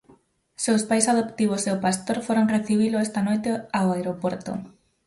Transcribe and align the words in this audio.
Seus 0.63 0.83
pais 0.89 1.09
adoptivos 1.13 1.61
e 1.67 1.69
o 1.75 1.81
pastor 1.85 2.17
foron 2.27 2.51
recibilo 2.55 2.97
esta 3.05 3.21
noite 3.27 3.49
ao 3.79 3.87
aeroporto. 3.95 4.51